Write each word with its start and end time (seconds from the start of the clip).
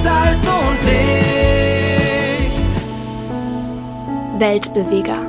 Salz 0.00 0.46
und 0.46 0.84
Licht. 0.84 2.62
Weltbeweger. 4.38 5.22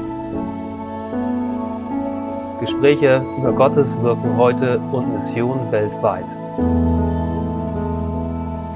Gespräche 2.60 3.24
über 3.38 3.54
Gottes 3.54 4.00
Wirken 4.02 4.38
heute 4.38 4.80
und 4.92 5.14
Mission 5.14 5.72
weltweit. 5.72 6.26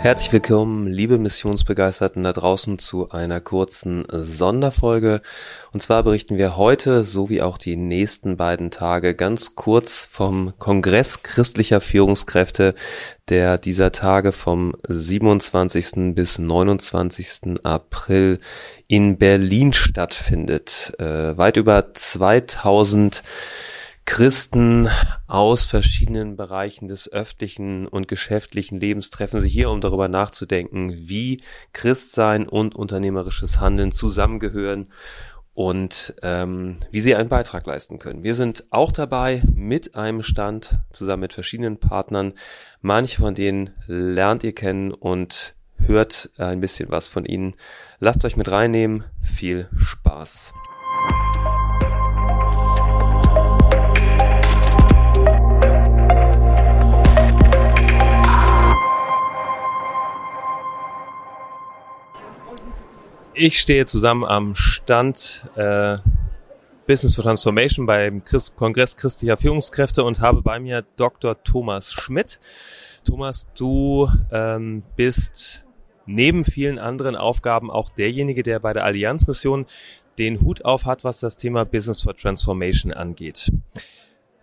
Herzlich 0.03 0.33
willkommen, 0.33 0.85
liebe 0.85 1.17
Missionsbegeisterten 1.17 2.23
da 2.23 2.33
draußen 2.33 2.77
zu 2.77 3.11
einer 3.11 3.39
kurzen 3.39 4.03
Sonderfolge. 4.11 5.21
Und 5.71 5.81
zwar 5.81 6.03
berichten 6.03 6.35
wir 6.37 6.57
heute, 6.57 7.03
so 7.03 7.29
wie 7.29 7.41
auch 7.41 7.57
die 7.57 7.77
nächsten 7.77 8.35
beiden 8.35 8.69
Tage, 8.69 9.15
ganz 9.15 9.55
kurz 9.55 10.05
vom 10.11 10.55
Kongress 10.59 11.23
christlicher 11.23 11.79
Führungskräfte, 11.79 12.75
der 13.29 13.57
dieser 13.57 13.93
Tage 13.93 14.33
vom 14.33 14.75
27. 14.85 16.13
bis 16.13 16.37
29. 16.37 17.63
April 17.63 18.41
in 18.87 19.17
Berlin 19.17 19.71
stattfindet. 19.71 20.95
Äh, 20.99 21.37
weit 21.37 21.55
über 21.55 21.93
2000 21.93 23.23
Christen 24.05 24.89
aus 25.27 25.65
verschiedenen 25.65 26.35
Bereichen 26.35 26.87
des 26.87 27.11
öffentlichen 27.11 27.87
und 27.87 28.07
geschäftlichen 28.07 28.79
Lebens 28.79 29.09
treffen 29.09 29.39
sich 29.39 29.53
hier, 29.53 29.69
um 29.69 29.81
darüber 29.81 30.07
nachzudenken, 30.07 31.07
wie 31.07 31.41
Christsein 31.71 32.47
und 32.47 32.75
unternehmerisches 32.75 33.59
Handeln 33.59 33.91
zusammengehören 33.91 34.87
und 35.53 36.15
ähm, 36.21 36.75
wie 36.91 37.01
sie 37.01 37.15
einen 37.15 37.29
Beitrag 37.29 37.65
leisten 37.65 37.99
können. 37.99 38.23
Wir 38.23 38.35
sind 38.35 38.65
auch 38.71 38.91
dabei 38.91 39.43
mit 39.53 39.95
einem 39.95 40.23
Stand 40.23 40.79
zusammen 40.91 41.21
mit 41.21 41.33
verschiedenen 41.33 41.77
Partnern. 41.77 42.33
Manche 42.81 43.21
von 43.21 43.35
denen 43.35 43.69
lernt 43.87 44.43
ihr 44.43 44.53
kennen 44.53 44.91
und 44.91 45.55
hört 45.77 46.29
ein 46.37 46.59
bisschen 46.59 46.89
was 46.89 47.07
von 47.07 47.25
ihnen. 47.25 47.55
Lasst 47.99 48.25
euch 48.25 48.35
mit 48.35 48.49
reinnehmen. 48.49 49.03
Viel 49.21 49.69
Spaß. 49.77 50.53
Ich 63.35 63.59
stehe 63.59 63.87
zusammen 63.87 64.23
am 64.23 64.53
Stand 64.53 65.49
äh, 65.55 65.97
Business 66.85 67.15
for 67.15 67.23
Transformation 67.23 67.87
beim 67.87 68.23
Christ 68.23 68.55
Kongress 68.55 68.95
christlicher 68.95 69.37
Führungskräfte 69.37 70.03
und 70.03 70.19
habe 70.19 70.43
bei 70.43 70.59
mir 70.59 70.83
Dr. 70.97 71.41
Thomas 71.43 71.91
Schmidt. 71.91 72.39
Thomas, 73.03 73.47
du 73.55 74.07
ähm, 74.31 74.83
bist 74.95 75.65
neben 76.05 76.45
vielen 76.45 76.77
anderen 76.77 77.15
Aufgaben 77.15 77.71
auch 77.71 77.89
derjenige, 77.89 78.43
der 78.43 78.59
bei 78.59 78.71
der 78.71 78.83
Allianzmission 78.83 79.65
den 80.19 80.41
Hut 80.41 80.63
auf 80.63 80.85
hat, 80.85 81.03
was 81.03 81.19
das 81.19 81.35
Thema 81.35 81.65
Business 81.65 82.03
for 82.03 82.15
Transformation 82.15 82.93
angeht. 82.93 83.51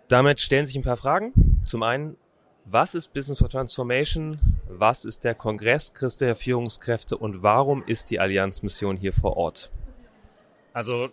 Damit 0.09 0.41
stellen 0.41 0.65
sich 0.65 0.75
ein 0.75 0.83
paar 0.83 0.97
Fragen. 0.97 1.61
Zum 1.65 1.83
einen, 1.83 2.17
was 2.65 2.93
ist 2.93 3.13
Business 3.13 3.39
for 3.39 3.47
Transformation? 3.47 4.50
Was 4.73 5.03
ist 5.03 5.25
der 5.25 5.35
Kongress 5.35 5.93
christlicher 5.93 6.35
Führungskräfte 6.35 7.17
und 7.17 7.43
warum 7.43 7.83
ist 7.85 8.09
die 8.09 8.19
Allianzmission 8.19 8.95
hier 8.95 9.11
vor 9.11 9.35
Ort? 9.35 9.69
Also 10.71 11.09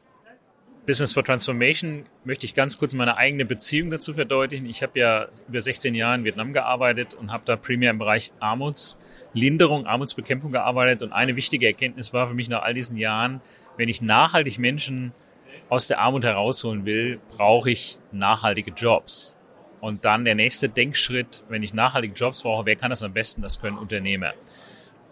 Business 0.86 1.12
for 1.12 1.24
Transformation 1.24 2.04
möchte 2.24 2.46
ich 2.46 2.54
ganz 2.54 2.78
kurz 2.78 2.94
meine 2.94 3.16
eigene 3.16 3.44
Beziehung 3.44 3.90
dazu 3.90 4.14
verdeutlichen. 4.14 4.66
Ich 4.66 4.82
habe 4.84 4.98
ja 4.98 5.26
über 5.48 5.60
16 5.60 5.94
Jahre 5.94 6.14
in 6.14 6.24
Vietnam 6.24 6.52
gearbeitet 6.52 7.14
und 7.14 7.32
habe 7.32 7.42
da 7.44 7.56
primär 7.56 7.90
im 7.90 7.98
Bereich 7.98 8.32
Armutslinderung, 8.38 9.86
Armutsbekämpfung 9.86 10.52
gearbeitet. 10.52 11.02
Und 11.02 11.12
eine 11.12 11.34
wichtige 11.34 11.66
Erkenntnis 11.66 12.12
war 12.12 12.28
für 12.28 12.34
mich 12.34 12.48
nach 12.48 12.62
all 12.62 12.74
diesen 12.74 12.96
Jahren, 12.96 13.40
wenn 13.76 13.88
ich 13.88 14.00
nachhaltig 14.00 14.58
Menschen 14.58 15.12
aus 15.68 15.88
der 15.88 15.98
Armut 15.98 16.24
herausholen 16.24 16.86
will, 16.86 17.20
brauche 17.36 17.70
ich 17.70 17.98
nachhaltige 18.12 18.70
Jobs. 18.70 19.34
Und 19.80 20.04
dann 20.04 20.24
der 20.24 20.34
nächste 20.34 20.68
Denkschritt, 20.68 21.44
wenn 21.48 21.62
ich 21.62 21.72
nachhaltige 21.72 22.14
Jobs 22.14 22.42
brauche, 22.42 22.66
wer 22.66 22.76
kann 22.76 22.90
das 22.90 23.02
am 23.02 23.12
besten? 23.12 23.42
Das 23.42 23.60
können 23.60 23.78
Unternehmer. 23.78 24.32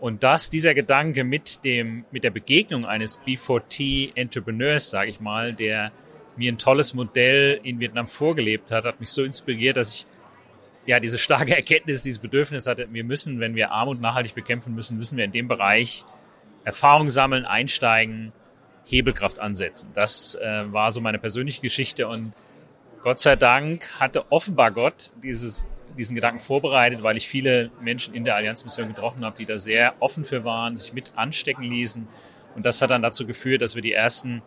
Und 0.01 0.23
dass 0.23 0.51
dieser 0.51 0.75
Gedanke 0.75 1.25
mit 1.25 1.65
dem, 1.65 2.05
mit 2.11 2.25
der 2.25 2.31
Begegnung 2.31 2.85
eines 2.85 3.21
B4T 3.23 4.13
Entrepreneurs, 4.15 4.91
sage 4.91 5.11
ich 5.11 5.21
mal, 5.21 5.55
der 5.55 5.93
mir 6.37 6.53
ein 6.53 6.59
tolles 6.59 6.93
Modell 6.93 7.59
in 7.63 7.81
Vietnam 7.81 8.07
vorgelebt 8.07 8.71
hat, 8.71 8.85
hat 8.85 9.01
mich 9.01 9.11
so 9.11 9.25
inspiriert, 9.25 9.77
dass 9.77 9.95
ich 9.95 10.07
ja 10.85 11.01
diese 11.01 11.19
starke 11.19 11.57
Erkenntnis, 11.57 12.03
dieses 12.03 12.19
Bedürfnis 12.19 12.67
hatte, 12.67 12.89
wir 12.91 13.05
müssen, 13.05 13.41
wenn 13.41 13.55
wir 13.55 13.71
Armut 13.71 14.01
nachhaltig 14.01 14.35
bekämpfen 14.35 14.75
müssen, 14.75 14.99
müssen 14.99 15.17
wir 15.17 15.25
in 15.25 15.33
dem 15.33 15.49
Bereich 15.49 16.05
Erfahrung 16.65 17.09
sammeln, 17.11 17.45
einsteigen, 17.45 18.33
Hebelkraft 18.85 19.39
ansetzen. 19.39 19.93
Das 19.95 20.35
äh, 20.37 20.73
war 20.73 20.91
so 20.91 21.01
meine 21.01 21.19
persönliche 21.19 21.63
Geschichte 21.63 22.07
und 22.07 22.33
Gott 23.07 23.21
sei 23.21 23.37
Dank 23.37 24.01
hatte 24.01 24.33
offenbar 24.33 24.73
Gott 24.73 25.13
dieses, 25.23 25.69
diesen 25.97 26.17
Gedanken 26.17 26.41
vorbereitet, 26.41 27.05
weil 27.05 27.17
ich 27.17 27.29
viele 27.29 27.71
Menschen 27.81 28.15
in 28.15 28.25
der 28.25 28.35
Allianzmission 28.35 28.89
getroffen 28.89 29.25
habe, 29.25 29.37
die 29.39 29.47
da 29.47 29.59
sehr 29.59 29.95
offen 30.01 30.25
für 30.25 30.43
waren, 30.43 30.77
sich 30.77 30.93
mit 30.93 31.13
anstecken 31.15 31.63
ließen. 31.63 32.09
Und 32.57 32.67
das 32.67 32.83
hat 32.83 32.91
dann 32.91 33.03
dazu 33.03 33.25
geführt, 33.25 33.63
dass 33.63 33.77
wir 33.77 33.83
die 33.83 33.93
ersten 33.93 34.43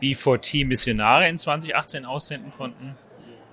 B4T-Missionare 0.00 1.28
in 1.28 1.36
2018 1.36 2.04
aussenden 2.04 2.52
konnten 2.52 2.94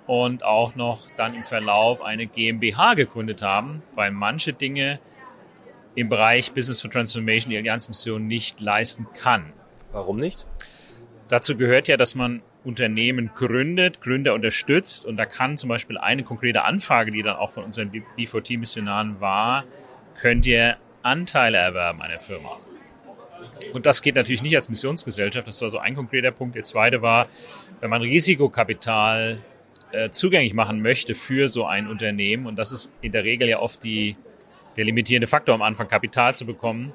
und 0.05 0.43
auch 0.43 0.75
noch 0.75 1.09
dann 1.17 1.33
im 1.33 1.43
Verlauf 1.43 2.03
eine 2.03 2.27
GmbH 2.27 2.93
gegründet 2.93 3.41
haben, 3.41 3.81
weil 3.95 4.11
manche 4.11 4.53
Dinge 4.53 4.99
im 5.95 6.09
Bereich 6.09 6.51
Business 6.51 6.79
for 6.79 6.91
Transformation 6.91 7.49
die 7.49 7.57
Allianzmission 7.57 8.27
nicht 8.27 8.61
leisten 8.61 9.07
kann. 9.15 9.51
Warum 9.91 10.19
nicht? 10.19 10.45
Dazu 11.27 11.57
gehört 11.57 11.87
ja, 11.87 11.97
dass 11.97 12.13
man 12.13 12.43
Unternehmen 12.63 13.31
gründet, 13.35 14.01
Gründer 14.01 14.33
unterstützt. 14.33 15.05
Und 15.05 15.17
da 15.17 15.25
kann 15.25 15.57
zum 15.57 15.69
Beispiel 15.69 15.97
eine 15.97 16.23
konkrete 16.23 16.63
Anfrage, 16.63 17.11
die 17.11 17.21
dann 17.21 17.35
auch 17.35 17.51
von 17.51 17.63
unseren 17.63 17.91
B4T-Missionaren 17.91 19.19
war, 19.19 19.65
könnt 20.19 20.45
ihr 20.45 20.77
Anteile 21.01 21.57
erwerben 21.57 22.01
einer 22.01 22.19
Firma. 22.19 22.55
Und 23.73 23.85
das 23.85 24.01
geht 24.01 24.15
natürlich 24.15 24.41
nicht 24.41 24.55
als 24.55 24.69
Missionsgesellschaft. 24.69 25.47
Das 25.47 25.61
war 25.61 25.69
so 25.69 25.79
ein 25.79 25.95
konkreter 25.95 26.31
Punkt. 26.31 26.55
Der 26.55 26.63
zweite 26.63 27.01
war, 27.01 27.27
wenn 27.81 27.89
man 27.89 28.01
Risikokapital 28.01 29.41
äh, 29.91 30.09
zugänglich 30.09 30.53
machen 30.53 30.81
möchte 30.81 31.15
für 31.15 31.49
so 31.49 31.65
ein 31.65 31.87
Unternehmen, 31.87 32.45
und 32.45 32.55
das 32.57 32.71
ist 32.71 32.89
in 33.01 33.11
der 33.11 33.23
Regel 33.23 33.49
ja 33.49 33.59
oft 33.59 33.83
die, 33.83 34.15
der 34.77 34.85
limitierende 34.85 35.27
Faktor 35.27 35.55
am 35.55 35.61
Anfang, 35.61 35.87
Kapital 35.87 36.33
zu 36.35 36.45
bekommen, 36.45 36.93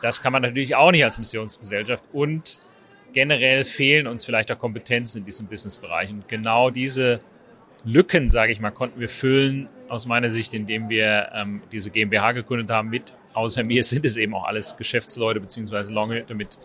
das 0.00 0.22
kann 0.22 0.32
man 0.32 0.42
natürlich 0.42 0.76
auch 0.76 0.92
nicht 0.92 1.04
als 1.04 1.18
Missionsgesellschaft. 1.18 2.04
Und 2.12 2.60
generell 3.12 3.64
fehlen 3.64 4.06
uns 4.06 4.24
vielleicht 4.24 4.50
auch 4.52 4.58
Kompetenzen 4.58 5.18
in 5.18 5.24
diesem 5.24 5.46
Businessbereich. 5.46 6.10
Und 6.10 6.28
genau 6.28 6.70
diese 6.70 7.20
Lücken, 7.84 8.28
sage 8.28 8.52
ich 8.52 8.60
mal, 8.60 8.70
konnten 8.70 9.00
wir 9.00 9.08
füllen 9.08 9.68
aus 9.88 10.06
meiner 10.06 10.30
Sicht, 10.30 10.54
indem 10.54 10.88
wir 10.88 11.30
ähm, 11.34 11.62
diese 11.72 11.90
GmbH 11.90 12.32
gegründet 12.32 12.70
haben. 12.70 12.90
Mit 12.90 13.14
außer 13.34 13.62
mir 13.62 13.84
sind 13.84 14.04
es 14.04 14.16
eben 14.16 14.34
auch 14.34 14.44
alles 14.44 14.76
Geschäftsleute 14.76 15.40
beziehungsweise 15.40 15.92
Longhüter 15.92 16.34
mit 16.34 16.58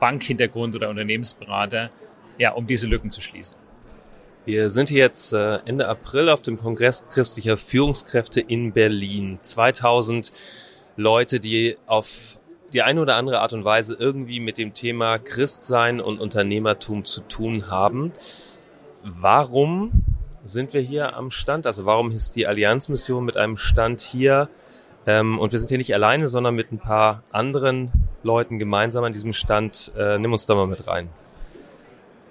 Bankhintergrund 0.00 0.74
oder 0.74 0.88
Unternehmensberater, 0.88 1.90
ja, 2.38 2.52
um 2.52 2.66
diese 2.66 2.86
Lücken 2.86 3.10
zu 3.10 3.20
schließen. 3.20 3.56
Wir 4.44 4.70
sind 4.70 4.88
hier 4.88 4.98
jetzt 4.98 5.32
äh, 5.32 5.58
Ende 5.66 5.86
April 5.86 6.28
auf 6.28 6.42
dem 6.42 6.56
Kongress 6.56 7.04
christlicher 7.08 7.56
Führungskräfte 7.56 8.40
in 8.40 8.72
Berlin. 8.72 9.38
2000 9.42 10.32
Leute, 10.96 11.38
die 11.38 11.76
auf 11.86 12.38
die 12.72 12.82
eine 12.82 13.00
oder 13.00 13.16
andere 13.16 13.40
Art 13.40 13.52
und 13.52 13.64
Weise 13.64 13.96
irgendwie 13.98 14.40
mit 14.40 14.58
dem 14.58 14.74
Thema 14.74 15.18
Christsein 15.18 16.00
und 16.00 16.20
Unternehmertum 16.20 17.04
zu 17.04 17.20
tun 17.22 17.70
haben. 17.70 18.12
Warum 19.02 20.04
sind 20.44 20.74
wir 20.74 20.80
hier 20.80 21.16
am 21.16 21.30
Stand? 21.30 21.66
Also 21.66 21.84
warum 21.86 22.10
ist 22.10 22.36
die 22.36 22.46
Allianzmission 22.46 23.24
mit 23.24 23.36
einem 23.36 23.56
Stand 23.56 24.00
hier? 24.00 24.48
Ähm, 25.06 25.38
und 25.38 25.52
wir 25.52 25.58
sind 25.58 25.68
hier 25.68 25.78
nicht 25.78 25.94
alleine, 25.94 26.28
sondern 26.28 26.54
mit 26.54 26.72
ein 26.72 26.78
paar 26.78 27.22
anderen 27.32 27.90
Leuten 28.22 28.58
gemeinsam 28.58 29.04
an 29.04 29.12
diesem 29.12 29.32
Stand. 29.32 29.92
Äh, 29.96 30.18
nimm 30.18 30.32
uns 30.32 30.46
da 30.46 30.54
mal 30.54 30.66
mit 30.66 30.86
rein. 30.86 31.08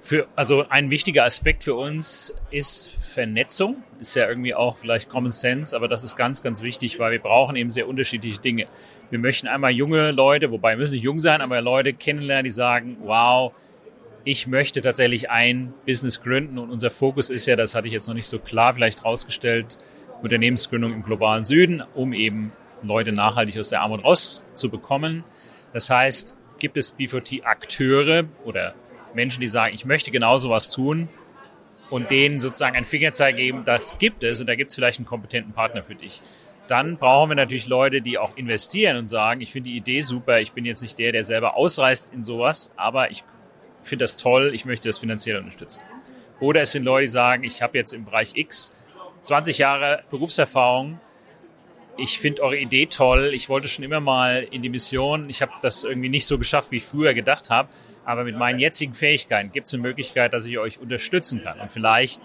Für, 0.01 0.27
also 0.35 0.65
ein 0.67 0.89
wichtiger 0.89 1.25
Aspekt 1.25 1.63
für 1.63 1.75
uns 1.75 2.33
ist 2.49 2.89
Vernetzung. 2.89 3.83
Ist 3.99 4.15
ja 4.15 4.27
irgendwie 4.27 4.55
auch 4.55 4.77
vielleicht 4.77 5.09
Common 5.09 5.31
Sense, 5.31 5.75
aber 5.75 5.87
das 5.87 6.03
ist 6.03 6.15
ganz, 6.15 6.41
ganz 6.41 6.63
wichtig, 6.63 6.97
weil 6.97 7.11
wir 7.11 7.19
brauchen 7.19 7.55
eben 7.55 7.69
sehr 7.69 7.87
unterschiedliche 7.87 8.41
Dinge. 8.41 8.67
Wir 9.11 9.19
möchten 9.19 9.47
einmal 9.47 9.71
junge 9.71 10.11
Leute, 10.11 10.49
wobei 10.49 10.75
müssen 10.75 10.93
nicht 10.93 11.03
jung 11.03 11.19
sein, 11.19 11.39
aber 11.41 11.61
Leute 11.61 11.93
kennenlernen, 11.93 12.45
die 12.45 12.51
sagen, 12.51 12.97
wow, 13.03 13.53
ich 14.23 14.47
möchte 14.47 14.81
tatsächlich 14.81 15.29
ein 15.29 15.73
Business 15.85 16.21
gründen 16.21 16.57
und 16.57 16.71
unser 16.71 16.89
Fokus 16.89 17.29
ist 17.29 17.45
ja, 17.45 17.55
das 17.55 17.75
hatte 17.75 17.87
ich 17.87 17.93
jetzt 17.93 18.07
noch 18.07 18.15
nicht 18.15 18.27
so 18.27 18.39
klar 18.39 18.73
vielleicht 18.73 19.05
rausgestellt, 19.05 19.77
Unternehmensgründung 20.23 20.93
im 20.93 21.03
globalen 21.03 21.43
Süden, 21.43 21.83
um 21.93 22.13
eben 22.13 22.53
Leute 22.81 23.11
nachhaltig 23.11 23.57
aus 23.59 23.69
der 23.69 23.81
Armut 23.81 24.03
rauszubekommen. 24.03 25.23
Das 25.73 25.89
heißt, 25.91 26.37
gibt 26.59 26.77
es 26.77 26.97
B4T-Akteure 26.97 28.25
oder 28.45 28.73
Menschen, 29.13 29.41
die 29.41 29.47
sagen, 29.47 29.73
ich 29.73 29.85
möchte 29.85 30.11
genau 30.11 30.37
sowas 30.37 30.69
tun 30.69 31.09
und 31.89 32.09
denen 32.09 32.39
sozusagen 32.39 32.75
ein 32.75 32.85
Fingerzeig 32.85 33.35
geben, 33.35 33.63
das 33.65 33.97
gibt 33.97 34.23
es 34.23 34.39
und 34.39 34.47
da 34.47 34.55
gibt 34.55 34.71
es 34.71 34.75
vielleicht 34.75 34.99
einen 34.99 35.05
kompetenten 35.05 35.53
Partner 35.53 35.83
für 35.83 35.95
dich. 35.95 36.21
dann 36.67 36.97
brauchen 36.97 37.31
wir 37.31 37.35
natürlich 37.35 37.67
Leute, 37.67 38.01
die 38.01 38.17
auch 38.17 38.37
investieren 38.37 38.95
und 38.95 39.07
sagen, 39.07 39.41
ich 39.41 39.51
finde 39.51 39.71
die 39.71 39.75
Idee 39.75 39.99
super, 40.01 40.39
ich 40.39 40.53
bin 40.53 40.63
jetzt 40.63 40.81
nicht 40.81 40.97
der, 40.99 41.11
der 41.11 41.25
selber 41.25 41.57
ausreißt 41.57 42.13
in 42.13 42.23
sowas, 42.23 42.71
aber 42.77 43.11
ich 43.11 43.25
finde 43.83 44.03
das 44.03 44.15
toll, 44.15 44.51
ich 44.53 44.63
möchte 44.63 44.87
das 44.87 44.99
finanziell 44.99 45.37
unterstützen. 45.37 45.81
Oder 46.39 46.61
es 46.61 46.71
sind 46.71 46.83
Leute, 46.83 47.03
die 47.03 47.07
sagen, 47.09 47.43
ich 47.43 47.61
habe 47.61 47.77
jetzt 47.77 47.93
im 47.93 48.05
Bereich 48.05 48.31
X 48.35 48.73
20 49.23 49.57
Jahre 49.57 50.03
Berufserfahrung, 50.09 50.99
ich 51.97 52.19
finde 52.19 52.43
eure 52.43 52.57
Idee 52.57 52.85
toll, 52.85 53.31
ich 53.33 53.49
wollte 53.49 53.67
schon 53.67 53.83
immer 53.83 53.99
mal 53.99 54.47
in 54.49 54.61
die 54.61 54.69
Mission, 54.69 55.29
ich 55.29 55.41
habe 55.41 55.51
das 55.61 55.83
irgendwie 55.83 56.09
nicht 56.09 56.25
so 56.25 56.37
geschafft, 56.37 56.71
wie 56.71 56.77
ich 56.77 56.85
früher 56.85 57.13
gedacht 57.13 57.49
habe, 57.49 57.69
aber 58.05 58.23
mit 58.23 58.37
meinen 58.37 58.59
jetzigen 58.59 58.93
Fähigkeiten 58.93 59.51
gibt 59.51 59.67
es 59.67 59.73
eine 59.73 59.83
Möglichkeit, 59.83 60.33
dass 60.33 60.45
ich 60.45 60.57
euch 60.57 60.79
unterstützen 60.79 61.43
kann. 61.43 61.59
Und 61.59 61.71
vielleicht 61.71 62.21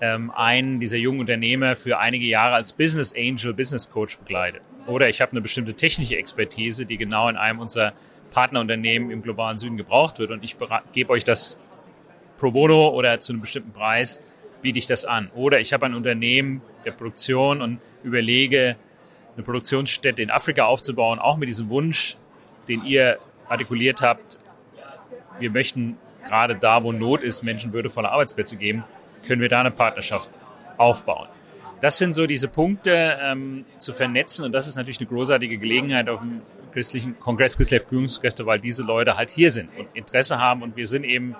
ähm, 0.00 0.30
einen 0.30 0.80
dieser 0.80 0.96
jungen 0.96 1.20
Unternehmer 1.20 1.76
für 1.76 1.98
einige 1.98 2.26
Jahre 2.26 2.54
als 2.54 2.72
Business 2.72 3.14
Angel, 3.16 3.54
Business 3.54 3.90
Coach 3.90 4.18
begleitet. 4.18 4.62
Oder 4.86 5.08
ich 5.08 5.20
habe 5.20 5.32
eine 5.32 5.40
bestimmte 5.40 5.74
technische 5.74 6.16
Expertise, 6.16 6.86
die 6.86 6.96
genau 6.96 7.28
in 7.28 7.36
einem 7.36 7.60
unserer 7.60 7.92
Partnerunternehmen 8.30 9.10
im 9.10 9.22
globalen 9.22 9.58
Süden 9.58 9.76
gebraucht 9.76 10.18
wird. 10.18 10.30
Und 10.30 10.44
ich 10.44 10.56
gebe 10.92 11.10
euch 11.10 11.24
das 11.24 11.58
pro 12.38 12.50
bono 12.50 12.88
oder 12.88 13.18
zu 13.20 13.32
einem 13.32 13.40
bestimmten 13.42 13.72
Preis 13.72 14.22
biete 14.62 14.78
ich 14.78 14.86
das 14.86 15.04
an. 15.04 15.30
Oder 15.34 15.60
ich 15.60 15.72
habe 15.72 15.86
ein 15.86 15.94
Unternehmen 15.94 16.62
der 16.84 16.92
Produktion 16.92 17.62
und 17.62 17.80
überlege, 18.02 18.76
eine 19.34 19.44
Produktionsstätte 19.44 20.22
in 20.22 20.30
Afrika 20.30 20.64
aufzubauen, 20.64 21.18
auch 21.18 21.36
mit 21.36 21.48
diesem 21.48 21.68
Wunsch, 21.68 22.16
den 22.68 22.84
ihr 22.84 23.18
artikuliert 23.48 24.02
habt. 24.02 24.38
Wir 25.38 25.50
möchten 25.50 25.96
gerade 26.24 26.56
da, 26.56 26.82
wo 26.82 26.92
Not 26.92 27.22
ist, 27.22 27.42
Menschen 27.42 27.72
würdevolle 27.72 28.10
Arbeitsplätze 28.10 28.56
geben, 28.56 28.84
können 29.26 29.40
wir 29.40 29.48
da 29.48 29.60
eine 29.60 29.70
Partnerschaft 29.70 30.30
aufbauen. 30.76 31.28
Das 31.80 31.96
sind 31.96 32.12
so 32.12 32.26
diese 32.26 32.48
Punkte 32.48 33.18
ähm, 33.22 33.64
zu 33.78 33.94
vernetzen 33.94 34.44
und 34.44 34.52
das 34.52 34.68
ist 34.68 34.76
natürlich 34.76 35.00
eine 35.00 35.08
großartige 35.08 35.56
Gelegenheit 35.56 36.08
auf 36.10 36.20
dem 36.20 36.42
christlichen 36.72 37.18
Kongress 37.18 37.56
christlicher 37.56 37.84
Führungskräfte, 37.86 38.44
weil 38.44 38.60
diese 38.60 38.82
Leute 38.82 39.16
halt 39.16 39.30
hier 39.30 39.50
sind 39.50 39.70
und 39.78 39.96
Interesse 39.96 40.38
haben 40.38 40.62
und 40.62 40.76
wir 40.76 40.86
sind 40.86 41.04
eben 41.04 41.34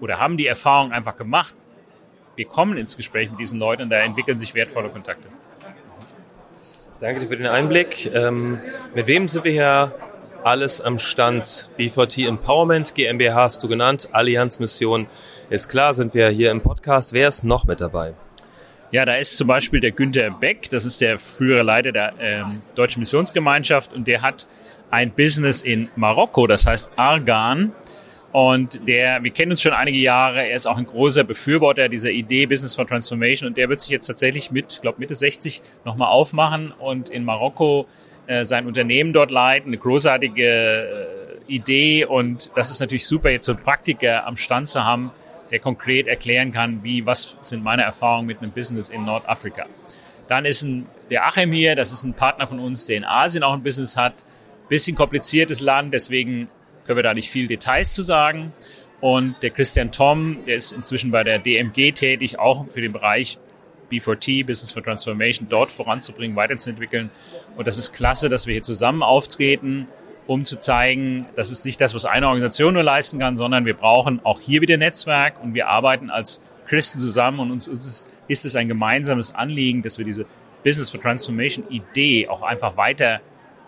oder 0.00 0.18
haben 0.18 0.36
die 0.36 0.46
Erfahrung 0.46 0.92
einfach 0.92 1.16
gemacht. 1.16 1.54
Wir 2.38 2.46
kommen 2.46 2.78
ins 2.78 2.96
Gespräch 2.96 3.30
mit 3.30 3.40
diesen 3.40 3.58
Leuten 3.58 3.82
und 3.82 3.90
da 3.90 3.96
entwickeln 3.96 4.38
sich 4.38 4.54
wertvolle 4.54 4.90
Kontakte. 4.90 5.26
Danke 7.00 7.18
dir 7.18 7.26
für 7.26 7.36
den 7.36 7.48
Einblick. 7.48 8.08
Ähm, 8.14 8.60
mit 8.94 9.08
wem 9.08 9.26
sind 9.26 9.44
wir 9.44 9.50
hier 9.50 9.92
alles 10.44 10.80
am 10.80 11.00
Stand? 11.00 11.44
B4T 11.76 12.28
Empowerment 12.28 12.94
GmbH 12.94 13.34
hast 13.34 13.64
du 13.64 13.68
genannt, 13.68 14.10
Allianz 14.12 14.60
Mission 14.60 15.08
ist 15.50 15.68
klar, 15.68 15.94
sind 15.94 16.14
wir 16.14 16.28
hier 16.28 16.52
im 16.52 16.60
Podcast. 16.60 17.12
Wer 17.12 17.26
ist 17.26 17.42
noch 17.42 17.64
mit 17.64 17.80
dabei? 17.80 18.14
Ja, 18.92 19.04
da 19.04 19.14
ist 19.14 19.36
zum 19.36 19.48
Beispiel 19.48 19.80
der 19.80 19.90
Günther 19.90 20.30
Beck, 20.30 20.70
das 20.70 20.84
ist 20.84 21.00
der 21.00 21.18
frühere 21.18 21.64
Leiter 21.64 21.90
der 21.90 22.14
ähm, 22.20 22.62
Deutschen 22.76 23.00
Missionsgemeinschaft 23.00 23.92
und 23.92 24.06
der 24.06 24.22
hat 24.22 24.46
ein 24.92 25.10
Business 25.10 25.60
in 25.60 25.90
Marokko, 25.96 26.46
das 26.46 26.66
heißt 26.66 26.88
Argan. 26.94 27.72
Und 28.30 28.86
der, 28.86 29.22
wir 29.22 29.30
kennen 29.30 29.52
uns 29.52 29.62
schon 29.62 29.72
einige 29.72 29.96
Jahre, 29.98 30.46
er 30.46 30.54
ist 30.54 30.66
auch 30.66 30.76
ein 30.76 30.84
großer 30.84 31.24
Befürworter 31.24 31.88
dieser 31.88 32.10
Idee 32.10 32.44
Business 32.44 32.74
for 32.74 32.86
Transformation 32.86 33.48
und 33.48 33.56
der 33.56 33.70
wird 33.70 33.80
sich 33.80 33.90
jetzt 33.90 34.06
tatsächlich 34.06 34.50
mit, 34.50 34.74
ich 34.74 34.80
glaube 34.82 34.98
Mitte 34.98 35.14
60 35.14 35.62
nochmal 35.86 36.08
aufmachen 36.08 36.72
und 36.72 37.08
in 37.08 37.24
Marokko 37.24 37.86
äh, 38.26 38.44
sein 38.44 38.66
Unternehmen 38.66 39.14
dort 39.14 39.30
leiten. 39.30 39.70
Eine 39.70 39.78
großartige 39.78 40.44
äh, 40.44 41.52
Idee 41.52 42.04
und 42.04 42.50
das 42.54 42.70
ist 42.70 42.80
natürlich 42.80 43.06
super, 43.06 43.30
jetzt 43.30 43.46
so 43.46 43.52
einen 43.52 43.62
Praktiker 43.62 44.26
am 44.26 44.36
Stand 44.36 44.68
zu 44.68 44.84
haben, 44.84 45.10
der 45.50 45.60
konkret 45.60 46.06
erklären 46.06 46.52
kann, 46.52 46.84
wie, 46.84 47.06
was 47.06 47.38
sind 47.40 47.64
meine 47.64 47.82
Erfahrungen 47.82 48.26
mit 48.26 48.42
einem 48.42 48.52
Business 48.52 48.90
in 48.90 49.06
Nordafrika. 49.06 49.64
Dann 50.28 50.44
ist 50.44 50.62
ein, 50.62 50.86
der 51.08 51.26
Achim 51.26 51.52
hier, 51.52 51.74
das 51.74 51.92
ist 51.92 52.04
ein 52.04 52.12
Partner 52.12 52.46
von 52.46 52.58
uns, 52.58 52.84
der 52.84 52.98
in 52.98 53.04
Asien 53.04 53.42
auch 53.42 53.54
ein 53.54 53.62
Business 53.62 53.96
hat. 53.96 54.12
Bisschen 54.68 54.94
kompliziertes 54.94 55.62
Land, 55.62 55.94
deswegen 55.94 56.48
können 56.88 56.96
wir 56.96 57.02
da 57.02 57.12
nicht 57.14 57.30
viel 57.30 57.46
Details 57.46 57.92
zu 57.92 58.02
sagen. 58.02 58.52
Und 59.00 59.36
der 59.42 59.50
Christian 59.50 59.92
Tom, 59.92 60.38
der 60.46 60.56
ist 60.56 60.72
inzwischen 60.72 61.10
bei 61.10 61.22
der 61.22 61.38
DMG 61.38 61.92
tätig, 61.92 62.38
auch 62.38 62.66
für 62.72 62.80
den 62.80 62.92
Bereich 62.92 63.38
B4T, 63.92 64.46
Business 64.46 64.72
for 64.72 64.82
Transformation, 64.82 65.48
dort 65.48 65.70
voranzubringen, 65.70 66.34
weiterzuentwickeln. 66.34 67.10
Und 67.56 67.68
das 67.68 67.76
ist 67.76 67.92
klasse, 67.92 68.30
dass 68.30 68.46
wir 68.46 68.54
hier 68.54 68.62
zusammen 68.62 69.02
auftreten 69.02 69.86
um 70.28 70.44
zu 70.44 70.58
zeigen, 70.58 71.24
das 71.36 71.50
ist 71.50 71.64
nicht 71.64 71.80
das, 71.80 71.94
was 71.94 72.04
eine 72.04 72.28
Organisation 72.28 72.74
nur 72.74 72.82
leisten 72.82 73.18
kann, 73.18 73.38
sondern 73.38 73.64
wir 73.64 73.72
brauchen 73.72 74.20
auch 74.24 74.40
hier 74.40 74.60
wieder 74.60 74.76
Netzwerk 74.76 75.42
und 75.42 75.54
wir 75.54 75.68
arbeiten 75.68 76.10
als 76.10 76.42
Christen 76.66 76.98
zusammen 76.98 77.40
und 77.40 77.50
uns 77.50 77.66
ist 77.66 78.06
es, 78.28 78.44
ist 78.44 78.54
ein 78.54 78.68
gemeinsames 78.68 79.34
Anliegen, 79.34 79.80
dass 79.82 79.96
wir 79.96 80.04
diese 80.04 80.26
Business 80.62 80.90
for 80.90 81.00
Transformation 81.00 81.64
Idee 81.70 82.28
auch 82.28 82.42
einfach 82.42 82.76
weiter 82.76 83.22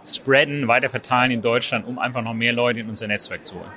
spreaden, 0.05 0.69
weiter 0.69 0.91
verteilen 0.91 1.31
in 1.31 1.43
Deutschland, 1.43 1.87
um 1.87 1.99
einfach 1.99 2.23
noch 2.23 2.35
mehr 2.35 2.52
Leute 2.52 2.81
in 2.81 2.88
unser 2.88 3.06
Netzwerk 3.06 3.44
zu 3.44 3.56
holen. 3.56 3.70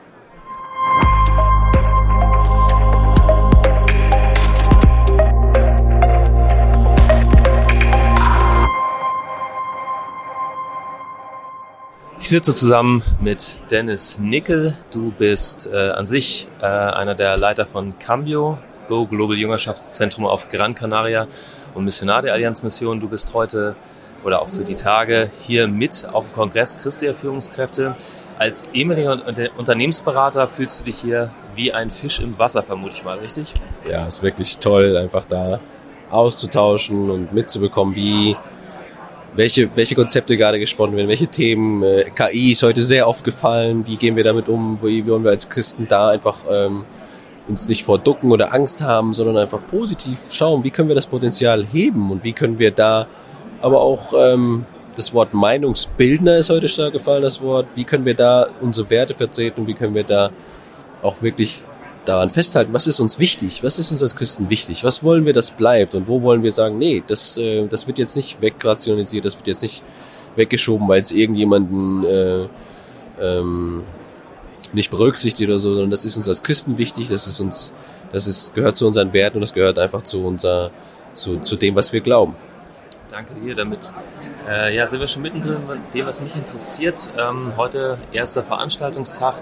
Ich 12.19 12.29
sitze 12.29 12.55
zusammen 12.55 13.03
mit 13.19 13.59
Dennis 13.69 14.17
Nickel. 14.17 14.77
Du 14.91 15.11
bist 15.11 15.67
äh, 15.67 15.89
an 15.89 16.05
sich 16.05 16.47
äh, 16.61 16.65
einer 16.65 17.15
der 17.15 17.35
Leiter 17.35 17.65
von 17.65 17.99
Cambio, 17.99 18.57
Go 18.87 19.05
Global 19.05 19.35
Jüngerschaftszentrum 19.35 20.25
auf 20.25 20.47
Gran 20.47 20.73
Canaria 20.73 21.27
und 21.73 21.83
Missionar 21.83 22.21
der 22.21 22.31
Allianzmission. 22.31 23.01
Du 23.01 23.09
bist 23.09 23.33
heute 23.33 23.75
oder 24.23 24.41
auch 24.41 24.49
für 24.49 24.63
die 24.63 24.75
Tage 24.75 25.29
hier 25.39 25.67
mit 25.67 26.05
auf 26.11 26.27
dem 26.27 26.33
Kongress 26.33 26.77
christlicher 26.77 27.15
Führungskräfte. 27.15 27.95
Als 28.39 28.69
ehemaliger 28.73 29.21
Unternehmensberater 29.57 30.47
fühlst 30.47 30.81
du 30.81 30.85
dich 30.85 30.97
hier 30.97 31.29
wie 31.55 31.71
ein 31.71 31.91
Fisch 31.91 32.19
im 32.19 32.37
Wasser, 32.39 32.63
vermute 32.63 32.95
ich 32.95 33.03
mal, 33.03 33.19
richtig? 33.19 33.53
Ja, 33.89 34.07
ist 34.07 34.23
wirklich 34.23 34.57
toll, 34.57 34.97
einfach 34.97 35.25
da 35.25 35.59
auszutauschen 36.09 37.09
und 37.09 37.33
mitzubekommen, 37.33 37.95
wie 37.95 38.35
welche, 39.35 39.75
welche 39.75 39.95
Konzepte 39.95 40.37
gerade 40.37 40.59
gesponnen 40.59 40.95
werden, 40.95 41.07
welche 41.07 41.27
Themen. 41.27 41.83
Äh, 41.83 42.11
KI 42.15 42.51
ist 42.51 42.63
heute 42.63 42.81
sehr 42.83 43.07
oft 43.07 43.23
gefallen. 43.23 43.85
Wie 43.87 43.97
gehen 43.97 44.15
wir 44.15 44.23
damit 44.23 44.47
um? 44.47 44.79
Wie 44.81 45.07
wollen 45.07 45.23
wir 45.23 45.31
als 45.31 45.49
Christen 45.49 45.87
da 45.87 46.09
einfach 46.09 46.39
ähm, 46.49 46.85
uns 47.47 47.67
nicht 47.67 47.83
vor 47.83 47.99
Ducken 47.99 48.31
oder 48.31 48.53
Angst 48.53 48.81
haben, 48.81 49.13
sondern 49.13 49.37
einfach 49.37 49.59
positiv 49.67 50.19
schauen, 50.31 50.63
wie 50.63 50.71
können 50.71 50.87
wir 50.87 50.95
das 50.95 51.07
Potenzial 51.07 51.65
heben 51.65 52.11
und 52.11 52.23
wie 52.23 52.33
können 52.33 52.59
wir 52.59 52.71
da 52.71 53.07
aber 53.63 53.79
auch 53.79 54.13
ähm, 54.13 54.65
das 54.95 55.13
Wort 55.13 55.33
Meinungsbildner 55.33 56.37
ist 56.37 56.49
heute 56.49 56.67
stark 56.67 56.91
gefallen, 56.91 57.23
das 57.23 57.41
Wort. 57.41 57.65
Wie 57.75 57.85
können 57.85 58.05
wir 58.05 58.13
da 58.13 58.49
unsere 58.59 58.89
Werte 58.89 59.15
vertreten? 59.15 59.65
Wie 59.65 59.73
können 59.73 59.95
wir 59.95 60.03
da 60.03 60.31
auch 61.01 61.21
wirklich 61.21 61.63
daran 62.03 62.29
festhalten, 62.29 62.73
was 62.73 62.87
ist 62.87 62.99
uns 62.99 63.17
wichtig, 63.17 63.63
was 63.63 63.79
ist 63.79 63.89
uns 63.89 64.03
als 64.03 64.17
Christen 64.17 64.49
wichtig, 64.49 64.83
was 64.83 65.05
wollen 65.05 65.25
wir, 65.25 65.31
das 65.31 65.51
bleibt 65.51 65.95
und 65.95 66.09
wo 66.09 66.21
wollen 66.21 66.43
wir 66.43 66.51
sagen, 66.51 66.77
nee, 66.77 67.01
das, 67.07 67.37
äh, 67.37 67.65
das 67.67 67.87
wird 67.87 67.97
jetzt 67.97 68.17
nicht 68.17 68.41
wegrationalisiert, 68.41 69.23
das 69.23 69.37
wird 69.37 69.47
jetzt 69.47 69.61
nicht 69.61 69.81
weggeschoben, 70.35 70.85
weil 70.89 70.99
es 70.99 71.13
irgendjemanden 71.13 72.03
äh, 72.03 72.47
ähm, 73.21 73.83
nicht 74.73 74.91
berücksichtigt 74.91 75.49
oder 75.49 75.59
so, 75.59 75.69
sondern 75.69 75.91
das 75.91 76.03
ist 76.03 76.17
uns 76.17 76.27
als 76.27 76.43
Christen 76.43 76.77
wichtig, 76.77 77.07
das 77.07 77.25
ist 77.25 77.39
uns, 77.39 77.73
das 78.11 78.27
ist, 78.27 78.53
gehört 78.53 78.75
zu 78.75 78.85
unseren 78.85 79.13
Werten 79.13 79.37
und 79.37 79.41
das 79.41 79.53
gehört 79.53 79.79
einfach 79.79 80.01
zu 80.01 80.25
unser, 80.25 80.71
zu, 81.13 81.39
zu 81.39 81.55
dem, 81.55 81.75
was 81.75 81.93
wir 81.93 82.01
glauben. 82.01 82.35
Danke 83.13 83.35
dir. 83.35 83.53
Damit 83.53 83.93
äh, 84.49 84.75
ja, 84.75 84.87
sind 84.87 84.99
wir 84.99 85.07
schon 85.07 85.21
mittendrin, 85.21 85.57
dem, 85.93 86.05
was 86.07 86.19
mich 86.19 86.35
interessiert. 86.35 87.11
Ähm, 87.15 87.53
heute 87.57 87.99
erster 88.11 88.41
Veranstaltungstag. 88.41 89.35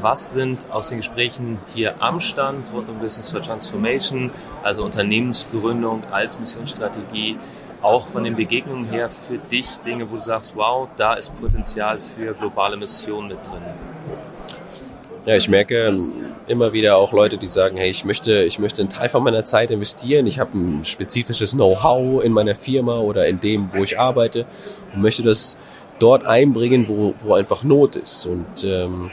Was 0.00 0.32
sind 0.32 0.68
aus 0.72 0.88
den 0.88 0.96
Gesprächen 0.96 1.58
hier 1.68 2.02
am 2.02 2.18
Stand 2.18 2.72
rund 2.72 2.88
um 2.88 2.98
Business 2.98 3.30
for 3.30 3.40
Transformation, 3.40 4.32
also 4.64 4.84
Unternehmensgründung 4.84 6.02
als 6.10 6.40
Missionsstrategie, 6.40 7.38
auch 7.80 8.08
von 8.08 8.24
den 8.24 8.34
Begegnungen 8.34 8.86
her 8.86 9.08
für 9.08 9.38
dich 9.38 9.76
Dinge, 9.86 10.10
wo 10.10 10.16
du 10.16 10.22
sagst, 10.22 10.56
wow, 10.56 10.88
da 10.96 11.14
ist 11.14 11.32
Potenzial 11.40 12.00
für 12.00 12.34
globale 12.34 12.76
Mission 12.76 13.28
mit 13.28 13.38
drin? 13.46 13.62
Ja, 15.26 15.36
ich 15.36 15.48
merke 15.48 15.86
ähm, 15.86 16.12
immer 16.46 16.74
wieder 16.74 16.96
auch 16.96 17.12
Leute, 17.12 17.38
die 17.38 17.46
sagen, 17.46 17.78
hey, 17.78 17.90
ich 17.90 18.04
möchte, 18.04 18.44
ich 18.44 18.58
möchte 18.58 18.82
einen 18.82 18.90
Teil 18.90 19.08
von 19.08 19.22
meiner 19.22 19.44
Zeit 19.44 19.70
investieren. 19.70 20.26
Ich 20.26 20.38
habe 20.38 20.56
ein 20.58 20.84
spezifisches 20.84 21.52
Know-how 21.52 22.22
in 22.22 22.32
meiner 22.32 22.54
Firma 22.54 22.98
oder 22.98 23.26
in 23.26 23.40
dem, 23.40 23.70
wo 23.72 23.82
ich 23.82 23.98
arbeite 23.98 24.44
und 24.94 25.00
möchte 25.00 25.22
das 25.22 25.56
dort 25.98 26.26
einbringen, 26.26 26.86
wo, 26.88 27.14
wo 27.20 27.34
einfach 27.34 27.64
Not 27.64 27.96
ist. 27.96 28.26
Und 28.26 28.64
ähm, 28.64 29.10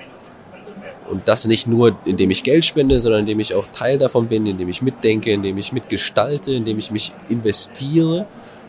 und 1.09 1.27
das 1.27 1.45
nicht 1.45 1.67
nur, 1.67 1.97
indem 2.05 2.31
ich 2.31 2.41
Geld 2.41 2.63
spende, 2.63 3.01
sondern 3.01 3.21
indem 3.21 3.41
ich 3.41 3.53
auch 3.53 3.67
Teil 3.67 3.97
davon 3.97 4.27
bin, 4.27 4.45
indem 4.45 4.69
ich 4.69 4.81
mitdenke, 4.81 5.33
indem 5.33 5.57
ich 5.57 5.73
mitgestalte, 5.73 6.53
indem 6.53 6.79
ich 6.79 6.89
mich 6.89 7.11
investiere 7.27 8.25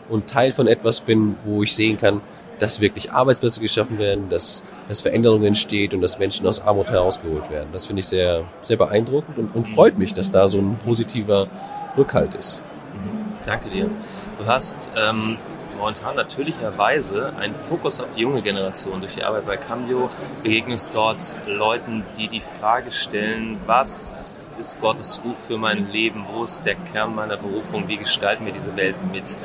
und 0.09 0.27
Teil 0.27 0.51
von 0.51 0.67
etwas 0.67 0.99
bin, 0.99 1.37
wo 1.45 1.63
ich 1.63 1.73
sehen 1.73 1.95
kann, 1.95 2.19
dass 2.63 2.79
wirklich 2.79 3.11
Arbeitsplätze 3.11 3.59
geschaffen 3.59 3.97
werden, 3.97 4.29
dass, 4.29 4.63
dass 4.87 5.01
Veränderungen 5.01 5.43
entsteht 5.43 5.93
und 5.93 5.99
dass 5.99 6.17
Menschen 6.17 6.47
aus 6.47 6.61
Armut 6.61 6.87
herausgeholt 6.87 7.49
werden. 7.49 7.67
Das 7.73 7.87
finde 7.87 7.99
ich 7.99 8.07
sehr, 8.07 8.45
sehr 8.61 8.77
beeindruckend 8.77 9.37
und, 9.37 9.53
und 9.53 9.67
freut 9.67 9.97
mich, 9.97 10.13
dass 10.13 10.31
da 10.31 10.47
so 10.47 10.59
ein 10.59 10.77
positiver 10.77 11.47
Rückhalt 11.97 12.35
ist. 12.35 12.61
Danke 13.45 13.69
dir. 13.69 13.89
Du 14.39 14.45
hast 14.45 14.89
ähm, 14.95 15.35
momentan 15.77 16.15
natürlicherweise 16.15 17.33
einen 17.35 17.53
Fokus 17.53 17.99
auf 17.99 18.11
die 18.15 18.21
junge 18.21 18.41
Generation. 18.41 19.01
Durch 19.01 19.15
die 19.15 19.25
Arbeit 19.25 19.45
bei 19.45 19.57
Cambio 19.57 20.09
begegnest 20.41 20.95
dort 20.95 21.35
Leuten, 21.45 22.05
die 22.17 22.29
die 22.29 22.39
Frage 22.39 22.93
stellen, 22.93 23.59
was 23.65 24.42
ist 24.59 24.79
Gottes 24.79 25.21
Ruf 25.23 25.47
für 25.47 25.57
mein 25.57 25.91
Leben? 25.91 26.25
Wo 26.31 26.43
ist 26.43 26.63
der 26.65 26.75
Kern 26.75 27.15
meiner 27.15 27.37
Berufung? 27.37 27.87
Wie 27.87 27.97
gestalten 27.97 28.45
wir 28.45 28.53
diese 28.53 28.75
Welt 28.75 28.95
mit? 29.11 29.35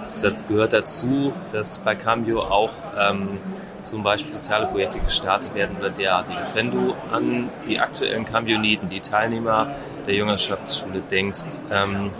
Das 0.00 0.46
gehört 0.46 0.72
dazu, 0.72 1.32
dass 1.52 1.78
bei 1.80 1.94
Cambio 1.94 2.42
auch 2.42 2.72
ähm, 2.98 3.38
zum 3.86 4.02
Beispiel 4.02 4.34
soziale 4.34 4.66
Projekte 4.66 4.98
gestartet 4.98 5.54
werden 5.54 5.76
oder 5.78 5.90
derartiges. 5.90 6.54
Wenn 6.54 6.70
du 6.70 6.94
an 7.12 7.48
die 7.66 7.78
aktuellen 7.78 8.24
Cambioniten, 8.24 8.88
die 8.88 9.00
Teilnehmer 9.00 9.74
der 10.06 10.14
Jüngerschaftsschule 10.14 11.00
denkst, 11.00 11.60
ähm, 11.70 12.10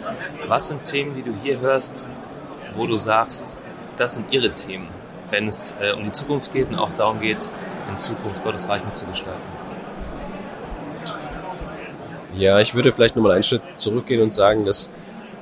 was 0.47 0.69
sind 0.69 0.85
Themen, 0.85 1.15
die 1.15 1.23
du 1.23 1.35
hier 1.43 1.61
hörst, 1.61 2.07
wo 2.75 2.87
du 2.87 2.97
sagst, 2.97 3.63
das 3.97 4.15
sind 4.15 4.33
ihre 4.33 4.51
Themen, 4.51 4.89
wenn 5.31 5.49
es 5.49 5.75
äh, 5.81 5.93
um 5.93 6.05
die 6.05 6.13
Zukunft 6.13 6.53
geht 6.53 6.69
und 6.69 6.77
auch 6.77 6.91
darum 6.97 7.21
geht, 7.21 7.51
in 7.91 7.99
Zukunft 7.99 8.43
Gottes 8.45 8.69
Reich 8.69 8.85
mitzugestalten? 8.85 9.66
Ja, 12.39 12.61
ich 12.61 12.75
würde 12.75 12.93
vielleicht 12.93 13.17
nochmal 13.17 13.33
einen 13.33 13.43
Schritt 13.43 13.63
zurückgehen 13.77 14.21
und 14.21 14.35
sagen, 14.35 14.65
dass 14.65 14.91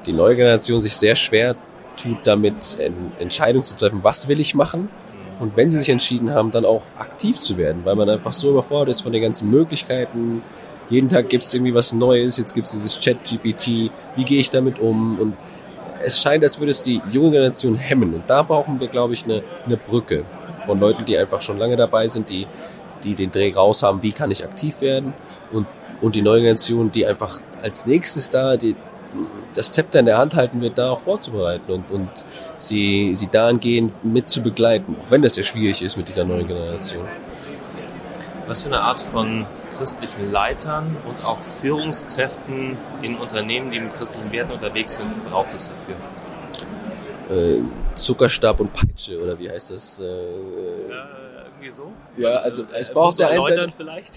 die 0.07 0.13
neue 0.13 0.37
Generation 0.37 0.81
sich 0.81 0.97
sehr 0.97 1.17
schwer 1.17 1.57
tut, 1.97 2.19
damit 2.25 2.77
Entscheidungen 3.19 3.65
zu 3.65 3.77
treffen, 3.77 4.01
was 4.03 4.29
will 4.29 4.41
ich 4.41 4.55
machen 4.55 4.89
und 5.41 5.57
wenn 5.57 5.71
sie 5.71 5.79
sich 5.79 5.89
entschieden 5.89 6.31
haben, 6.33 6.51
dann 6.51 6.65
auch 6.65 6.83
aktiv 6.99 7.41
zu 7.41 7.57
werden, 7.57 7.83
weil 7.85 7.97
man 7.97 8.09
einfach 8.09 8.33
so 8.33 8.51
überfordert 8.51 8.91
ist 8.91 9.01
von 9.01 9.13
den 9.13 9.23
ganzen 9.23 9.51
Möglichkeiten. 9.51 10.43
Jeden 10.91 11.09
Tag 11.09 11.29
gibt 11.29 11.43
es 11.43 11.53
irgendwie 11.53 11.75
was 11.75 11.93
Neues, 11.93 12.37
jetzt 12.37 12.55
gibt 12.55 12.67
es 12.67 12.73
dieses 12.73 13.01
Chat-GPT, 13.01 13.91
wie 14.17 14.25
gehe 14.25 14.39
ich 14.39 14.51
damit 14.51 14.79
um? 14.79 15.19
Und 15.19 15.35
es 16.05 16.21
scheint, 16.21 16.45
als 16.45 16.59
würde 16.59 16.71
es 16.71 16.83
die 16.83 17.01
junge 17.11 17.33
Generation 17.33 17.77
hemmen. 17.77 18.15
Und 18.15 18.25
da 18.29 18.43
brauchen 18.43 18.79
wir, 18.79 18.89
glaube 18.89 19.15
ich, 19.15 19.25
eine, 19.25 19.43
eine 19.67 19.77
Brücke 19.77 20.25
von 20.67 20.79
Leuten, 20.79 21.05
die 21.05 21.17
einfach 21.17 21.41
schon 21.41 21.59
lange 21.59 21.77
dabei 21.77 22.07
sind, 22.07 22.31
die, 22.31 22.47
die 23.05 23.15
den 23.15 23.31
Dreh 23.31 23.53
raus 23.53 23.83
haben, 23.83 24.03
wie 24.03 24.13
kann 24.13 24.31
ich 24.31 24.45
aktiv 24.45 24.81
werden? 24.81 25.13
Und, 25.53 25.67
und 26.01 26.15
die 26.15 26.23
neue 26.23 26.41
Generation, 26.41 26.91
die 26.91 27.07
einfach 27.07 27.41
als 27.63 27.87
nächstes 27.87 28.31
da 28.31 28.57
die, 28.57 28.75
das 29.55 29.73
Zepter 29.73 30.01
in 30.01 30.07
der 30.07 30.19
Hand 30.19 30.35
halten 30.35 30.61
wird, 30.61 30.79
da 30.79 30.91
auch 30.91 31.01
vorzubereiten 31.01 31.71
und, 31.71 31.91
und 31.91 32.09
sie, 32.59 33.15
sie 33.15 33.29
dahingehend 33.29 34.05
mit 34.05 34.29
zu 34.29 34.43
begleiten, 34.43 34.97
auch 35.01 35.11
wenn 35.11 35.23
das 35.23 35.37
ja 35.37 35.43
schwierig 35.43 35.83
ist 35.83 35.97
mit 35.97 36.09
dieser 36.09 36.25
neuen 36.25 36.49
Generation. 36.49 37.05
Was 38.47 38.63
für 38.63 38.69
eine 38.69 38.81
Art 38.81 39.01
von 39.01 39.47
christlichen 39.77 40.31
Leitern 40.31 40.97
und 41.09 41.25
auch 41.25 41.41
Führungskräften 41.41 42.77
in 43.03 43.17
Unternehmen, 43.17 43.71
die 43.71 43.81
mit 43.81 43.95
christlichen 43.95 44.31
Werten 44.33 44.53
unterwegs 44.53 44.97
sind, 44.97 45.31
braucht 45.31 45.55
es 45.55 45.71
dafür? 45.71 45.95
Äh, 47.35 47.63
Zuckerstab 47.95 48.61
und 48.61 48.73
Peitsche, 48.73 49.21
oder 49.23 49.39
wie 49.39 49.49
heißt 49.49 49.71
das? 49.71 50.01
Äh, 50.01 50.91
ja 50.91 51.34
irgendwie 51.65 51.71
so? 51.71 51.93
Ja, 52.17 52.37
also 52.37 52.65
es 52.73 52.91
braucht 52.91 53.09
auf 53.09 53.17
der 53.17 53.31
einen 53.31 53.47
Seite, 53.47 53.67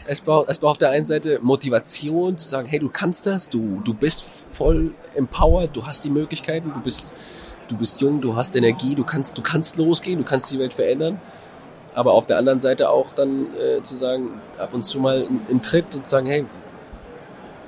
es 0.07 0.21
braucht, 0.21 0.49
es 0.49 0.59
braucht 0.59 0.71
auf 0.71 0.77
der 0.77 0.89
einen 0.91 1.05
Seite 1.05 1.39
Motivation 1.41 2.37
zu 2.37 2.47
sagen, 2.47 2.67
hey, 2.67 2.79
du 2.79 2.89
kannst 2.89 3.25
das, 3.25 3.49
du, 3.49 3.81
du 3.83 3.93
bist 3.93 4.23
voll 4.23 4.93
empowered, 5.15 5.75
du 5.75 5.85
hast 5.85 6.05
die 6.05 6.09
Möglichkeiten, 6.09 6.71
du 6.73 6.81
bist, 6.81 7.13
du 7.69 7.77
bist 7.77 8.01
jung, 8.01 8.21
du 8.21 8.35
hast 8.35 8.55
Energie, 8.55 8.95
du 8.95 9.03
kannst, 9.03 9.37
du 9.37 9.41
kannst 9.41 9.77
losgehen, 9.77 10.19
du 10.19 10.25
kannst 10.25 10.51
die 10.51 10.59
Welt 10.59 10.73
verändern. 10.73 11.19
Aber 11.93 12.13
auf 12.13 12.27
der 12.27 12.37
anderen 12.37 12.61
Seite 12.61 12.91
auch 12.91 13.13
dann 13.13 13.47
äh, 13.55 13.81
zu 13.81 13.95
sagen, 13.95 14.39
ab 14.59 14.73
und 14.73 14.83
zu 14.83 14.99
mal 14.99 15.27
einen 15.49 15.61
Tritt 15.63 15.95
und 15.95 16.07
sagen, 16.07 16.27
hey, 16.27 16.45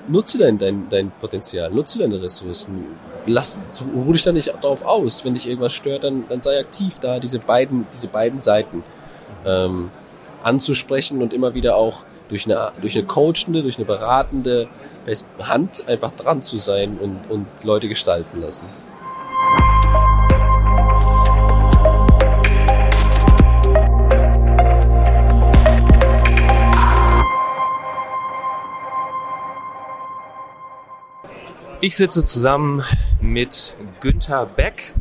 nutze 0.07 0.38
dein, 0.38 0.59
dein, 0.59 0.88
dein 0.89 1.12
Potenzial, 1.19 1.71
nutze 1.71 1.98
deine 1.98 2.21
Ressourcen, 2.21 2.86
lass, 3.25 3.59
ruh 3.95 4.13
dich 4.13 4.24
da 4.24 4.31
nicht 4.31 4.53
darauf 4.62 4.86
aus. 4.86 5.25
Wenn 5.25 5.33
dich 5.33 5.48
irgendwas 5.48 5.74
stört, 5.74 6.03
dann, 6.03 6.25
dann 6.29 6.43
sei 6.43 6.59
aktiv 6.59 7.00
da, 7.01 7.19
diese 7.19 7.39
beiden, 7.39 7.88
diese 7.91 8.07
beiden 8.07 8.39
Seiten 8.39 8.83
ähm, 9.46 9.91
anzusprechen 10.43 11.22
und 11.22 11.34
immer 11.34 11.53
wieder 11.53 11.75
auch 11.75 12.05
durch 12.29 12.46
eine, 12.46 12.72
durch 12.79 12.96
eine 12.98 13.05
coachende, 13.08 13.62
durch 13.62 13.77
eine 13.77 13.86
beratende 13.86 14.67
Hand 15.39 15.88
einfach 15.88 16.12
dran 16.12 16.41
zu 16.41 16.58
sein 16.58 16.98
und, 17.00 17.19
und 17.29 17.48
Leute 17.63 17.88
gestalten 17.88 18.41
lassen. 18.41 18.65
Ich 31.81 31.96
sitze 31.96 32.22
zusammen 32.22 32.84
mit 33.22 33.77
Günther 34.01 34.46
Beck. 34.46 34.93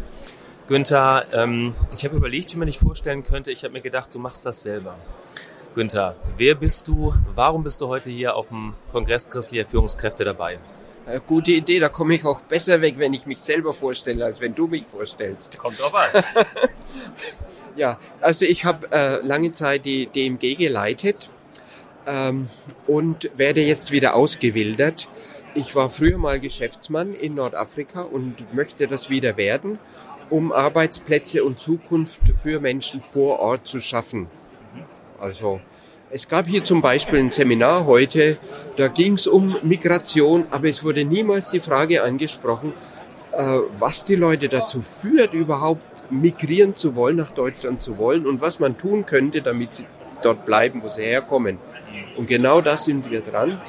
Günther, 0.68 1.24
ähm, 1.32 1.74
ich 1.94 2.04
habe 2.04 2.16
überlegt, 2.16 2.52
wie 2.52 2.58
man 2.58 2.66
dich 2.66 2.78
vorstellen 2.78 3.24
könnte. 3.24 3.50
Ich 3.50 3.64
habe 3.64 3.72
mir 3.72 3.80
gedacht, 3.80 4.14
du 4.14 4.18
machst 4.18 4.44
das 4.44 4.62
selber. 4.62 4.96
Günther, 5.74 6.14
wer 6.36 6.54
bist 6.54 6.86
du? 6.86 7.14
Warum 7.34 7.64
bist 7.64 7.80
du 7.80 7.88
heute 7.88 8.10
hier 8.10 8.36
auf 8.36 8.48
dem 8.48 8.74
Kongress 8.92 9.30
christlicher 9.30 9.66
Führungskräfte 9.66 10.26
dabei? 10.26 10.58
Äh, 11.06 11.20
gute 11.26 11.52
Idee, 11.52 11.78
da 11.78 11.88
komme 11.88 12.16
ich 12.16 12.24
auch 12.26 12.42
besser 12.42 12.82
weg, 12.82 12.96
wenn 12.98 13.14
ich 13.14 13.24
mich 13.24 13.38
selber 13.38 13.72
vorstelle, 13.72 14.26
als 14.26 14.42
wenn 14.42 14.54
du 14.54 14.66
mich 14.66 14.84
vorstellst. 14.84 15.56
Kommt 15.56 15.80
drauf 15.80 15.94
an. 15.94 16.22
ja, 17.76 17.98
also 18.20 18.44
ich 18.44 18.66
habe 18.66 18.92
äh, 18.92 19.26
lange 19.26 19.54
Zeit 19.54 19.86
die 19.86 20.06
DMG 20.06 20.54
geleitet 20.54 21.30
ähm, 22.06 22.50
und 22.86 23.30
werde 23.38 23.62
jetzt 23.62 23.90
wieder 23.90 24.14
ausgewildert. 24.14 25.08
Ich 25.54 25.74
war 25.74 25.88
früher 25.88 26.18
mal 26.18 26.40
Geschäftsmann 26.40 27.14
in 27.14 27.36
Nordafrika 27.36 28.02
und 28.02 28.52
möchte 28.52 28.86
das 28.86 29.08
wieder 29.08 29.38
werden 29.38 29.78
um 30.30 30.52
Arbeitsplätze 30.52 31.44
und 31.44 31.58
Zukunft 31.58 32.20
für 32.42 32.60
Menschen 32.60 33.00
vor 33.00 33.40
Ort 33.40 33.66
zu 33.66 33.80
schaffen. 33.80 34.28
Also 35.18 35.60
es 36.10 36.26
gab 36.28 36.46
hier 36.46 36.64
zum 36.64 36.80
Beispiel 36.80 37.18
ein 37.18 37.30
Seminar 37.30 37.86
heute, 37.86 38.38
da 38.76 38.88
ging 38.88 39.14
es 39.14 39.26
um 39.26 39.56
Migration, 39.62 40.46
aber 40.50 40.68
es 40.68 40.82
wurde 40.82 41.04
niemals 41.04 41.50
die 41.50 41.60
Frage 41.60 42.02
angesprochen, 42.02 42.72
äh, 43.32 43.58
was 43.78 44.04
die 44.04 44.14
Leute 44.14 44.48
dazu 44.48 44.82
führt, 44.82 45.34
überhaupt 45.34 45.82
migrieren 46.10 46.74
zu 46.74 46.94
wollen, 46.94 47.16
nach 47.16 47.32
Deutschland 47.32 47.82
zu 47.82 47.98
wollen 47.98 48.26
und 48.26 48.40
was 48.40 48.58
man 48.58 48.78
tun 48.78 49.04
könnte, 49.04 49.42
damit 49.42 49.74
sie 49.74 49.86
dort 50.22 50.46
bleiben, 50.46 50.82
wo 50.82 50.88
sie 50.88 51.02
herkommen. 51.02 51.58
Und 52.16 52.26
genau 52.26 52.60
da 52.60 52.76
sind 52.76 53.10
wir 53.10 53.20
dran. 53.20 53.60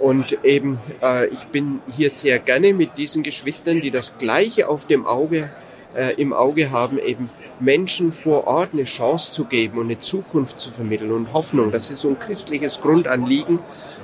Und 0.00 0.44
eben, 0.44 0.78
äh, 1.02 1.26
ich 1.28 1.44
bin 1.46 1.80
hier 1.94 2.10
sehr 2.10 2.38
gerne 2.38 2.72
mit 2.72 2.96
diesen 2.96 3.22
Geschwistern, 3.22 3.80
die 3.80 3.90
das 3.90 4.14
Gleiche 4.18 4.68
auf 4.68 4.86
dem 4.86 5.06
Auge, 5.06 5.52
äh, 5.94 6.14
im 6.14 6.32
Auge 6.32 6.70
haben, 6.70 6.98
eben 6.98 7.28
Menschen 7.60 8.12
vor 8.12 8.46
Ort 8.46 8.70
eine 8.72 8.84
Chance 8.84 9.32
zu 9.32 9.44
geben 9.44 9.78
und 9.78 9.86
eine 9.86 10.00
Zukunft 10.00 10.58
zu 10.58 10.70
vermitteln 10.70 11.12
und 11.12 11.32
Hoffnung. 11.34 11.70
Das 11.70 11.90
ist 11.90 12.00
so 12.00 12.08
ein 12.08 12.18
christliches 12.18 12.80
Grundanliegen. 12.80 13.58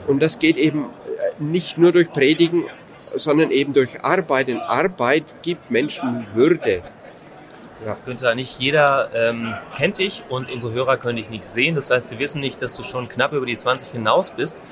Und 0.07 0.23
das 0.23 0.39
geht 0.39 0.59
eben 0.59 0.85
äh, 0.85 1.43
nicht 1.43 1.79
nur 1.79 1.93
durch 1.93 2.13
Predigen, 2.13 2.65
sondern 3.17 3.51
eben 3.51 3.73
durch 3.73 4.05
Arbeit. 4.05 4.49
Und 4.49 4.61
Arbeit 4.61 5.25
gibt 5.43 5.71
Menschen 5.71 6.27
Würde. 6.35 6.83
Ja. 7.85 7.97
Günther, 8.05 8.35
nicht 8.35 8.59
jeder 8.59 9.11
ähm, 9.15 9.55
kennt 9.75 9.99
dich 9.99 10.25
und 10.29 10.51
unsere 10.51 10.73
Hörer 10.73 10.97
können 10.97 11.17
dich 11.17 11.31
nicht 11.31 11.45
sehen. 11.45 11.75
Das 11.75 11.91
heißt, 11.91 12.09
sie 12.09 12.19
wissen 12.19 12.41
nicht, 12.41 12.61
dass 12.63 12.75
du 12.75 12.83
schon 12.83 13.09
knapp 13.09 13.33
über 13.33 13.47
die 13.47 13.57
20 13.57 13.93
hinaus 13.93 14.31
bist. 14.31 14.63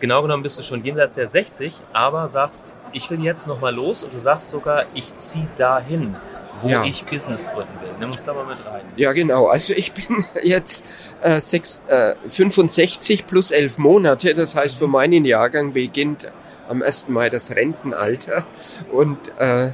Genau 0.00 0.22
genommen 0.22 0.42
bist 0.42 0.58
du 0.58 0.62
schon 0.62 0.84
jenseits 0.84 1.16
der 1.16 1.26
60, 1.26 1.74
aber 1.92 2.28
sagst, 2.28 2.74
ich 2.92 3.10
will 3.10 3.20
jetzt 3.20 3.46
nochmal 3.46 3.74
los 3.74 4.04
und 4.04 4.14
du 4.14 4.18
sagst 4.18 4.50
sogar, 4.50 4.84
ich 4.94 5.18
ziehe 5.18 5.48
dahin, 5.56 6.14
wo 6.60 6.68
ja. 6.68 6.84
ich 6.84 7.04
Business 7.04 7.46
gründen 7.46 7.72
will. 7.80 7.90
Nimm 7.98 8.10
uns 8.10 8.24
da 8.24 8.32
mal 8.32 8.46
mit 8.46 8.64
rein. 8.64 8.82
Ja, 8.96 9.12
genau. 9.12 9.46
Also 9.46 9.72
ich 9.74 9.92
bin 9.92 10.24
jetzt 10.42 10.84
äh, 11.22 11.40
sechs, 11.40 11.80
äh, 11.88 12.14
65 12.28 13.26
plus 13.26 13.50
elf 13.50 13.78
Monate. 13.78 14.34
Das 14.34 14.54
heißt, 14.54 14.76
für 14.76 14.88
meinen 14.88 15.24
Jahrgang 15.24 15.72
beginnt 15.72 16.30
am 16.68 16.82
1. 16.82 17.08
Mai 17.08 17.30
das 17.30 17.50
Rentenalter. 17.50 18.46
Und 18.92 19.18
äh, 19.38 19.70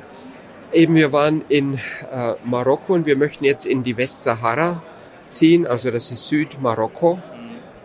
eben 0.73 0.95
wir 0.95 1.13
waren 1.13 1.45
in 1.49 1.75
äh, 1.75 2.35
Marokko 2.45 2.95
und 2.95 3.07
wir 3.07 3.17
möchten 3.17 3.45
jetzt 3.45 3.67
in 3.67 3.85
die 3.85 3.97
Westsahara 3.97 4.83
ziehen. 5.29 5.67
Also 5.67 5.91
das 5.91 6.11
ist 6.11 6.29
Südmarokko. 6.29 7.21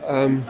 Ähm, 0.08 0.43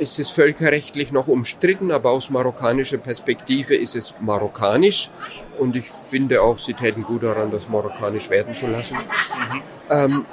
ist 0.00 0.18
es 0.18 0.30
völkerrechtlich 0.30 1.12
noch 1.12 1.28
umstritten, 1.28 1.90
aber 1.92 2.10
aus 2.10 2.30
marokkanischer 2.30 2.98
Perspektive 2.98 3.76
ist 3.76 3.94
es 3.94 4.14
marokkanisch. 4.20 5.10
Und 5.58 5.76
ich 5.76 5.90
finde 5.90 6.42
auch, 6.42 6.58
sie 6.58 6.74
täten 6.74 7.02
gut 7.02 7.22
daran, 7.22 7.50
das 7.50 7.68
marokkanisch 7.68 8.30
werden 8.30 8.54
zu 8.54 8.66
lassen. 8.66 8.96
Mhm. 8.96 9.62
Ähm, 9.90 10.24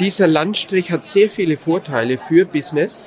dieser 0.00 0.26
Landstrich 0.26 0.90
hat 0.90 1.04
sehr 1.04 1.30
viele 1.30 1.56
Vorteile 1.56 2.18
für 2.18 2.46
Business. 2.46 3.06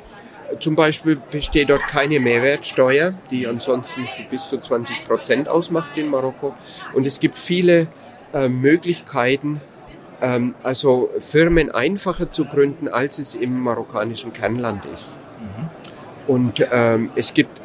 Zum 0.59 0.75
Beispiel 0.75 1.17
besteht 1.31 1.69
dort 1.69 1.87
keine 1.87 2.19
Mehrwertsteuer, 2.19 3.15
die 3.31 3.47
ansonsten 3.47 4.07
bis 4.29 4.47
zu 4.47 4.59
20 4.59 5.03
Prozent 5.03 5.49
ausmacht 5.49 5.97
in 5.97 6.09
Marokko. 6.09 6.53
Und 6.93 7.05
es 7.07 7.19
gibt 7.19 7.37
viele 7.37 7.87
äh, 8.33 8.47
Möglichkeiten, 8.47 9.59
ähm, 10.21 10.53
also 10.63 11.09
Firmen 11.19 11.71
einfacher 11.71 12.31
zu 12.31 12.45
gründen, 12.45 12.87
als 12.87 13.17
es 13.17 13.33
im 13.33 13.59
marokkanischen 13.59 14.31
Kernland 14.31 14.85
ist. 14.85 15.17
Und 16.27 16.65
ähm, 16.71 17.11
es 17.15 17.33
gibt 17.33 17.61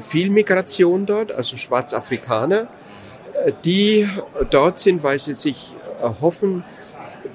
viel 0.00 0.30
Migration 0.30 1.06
dort, 1.06 1.32
also 1.32 1.56
Schwarzafrikaner, 1.56 2.68
äh, 3.44 3.52
die 3.64 4.08
dort 4.50 4.78
sind, 4.78 5.02
weil 5.02 5.18
sie 5.18 5.34
sich 5.34 5.74
hoffen, 6.20 6.64